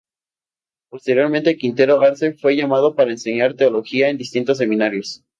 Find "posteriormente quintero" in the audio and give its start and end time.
0.89-2.01